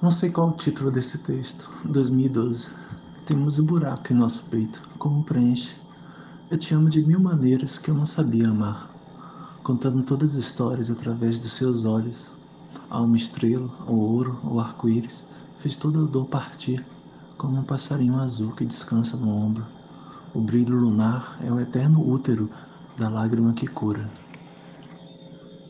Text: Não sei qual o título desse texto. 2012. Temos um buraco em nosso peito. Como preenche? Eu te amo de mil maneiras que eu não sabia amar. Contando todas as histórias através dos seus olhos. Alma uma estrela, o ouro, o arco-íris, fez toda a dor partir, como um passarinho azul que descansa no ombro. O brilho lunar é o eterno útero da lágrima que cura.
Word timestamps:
Não 0.00 0.12
sei 0.12 0.30
qual 0.30 0.50
o 0.50 0.56
título 0.56 0.92
desse 0.92 1.18
texto. 1.18 1.68
2012. 1.84 2.68
Temos 3.26 3.58
um 3.58 3.66
buraco 3.66 4.12
em 4.12 4.16
nosso 4.16 4.44
peito. 4.44 4.80
Como 4.96 5.24
preenche? 5.24 5.74
Eu 6.48 6.56
te 6.56 6.72
amo 6.72 6.88
de 6.88 7.04
mil 7.04 7.18
maneiras 7.18 7.78
que 7.78 7.90
eu 7.90 7.96
não 7.96 8.06
sabia 8.06 8.48
amar. 8.48 8.88
Contando 9.64 10.04
todas 10.04 10.36
as 10.36 10.36
histórias 10.36 10.88
através 10.88 11.40
dos 11.40 11.52
seus 11.52 11.84
olhos. 11.84 12.32
Alma 12.88 13.06
uma 13.06 13.16
estrela, 13.16 13.68
o 13.88 13.96
ouro, 13.96 14.38
o 14.44 14.60
arco-íris, 14.60 15.26
fez 15.58 15.74
toda 15.74 15.98
a 15.98 16.06
dor 16.06 16.26
partir, 16.26 16.86
como 17.36 17.58
um 17.58 17.64
passarinho 17.64 18.20
azul 18.20 18.52
que 18.52 18.64
descansa 18.64 19.16
no 19.16 19.28
ombro. 19.28 19.66
O 20.32 20.40
brilho 20.40 20.76
lunar 20.76 21.36
é 21.42 21.50
o 21.50 21.58
eterno 21.58 22.08
útero 22.08 22.48
da 22.96 23.08
lágrima 23.08 23.52
que 23.52 23.66
cura. 23.66 24.08